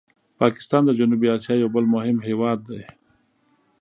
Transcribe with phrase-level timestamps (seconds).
[0.41, 2.81] پاکستان د جنوبي آسیا یو بل مهم هېواد دی.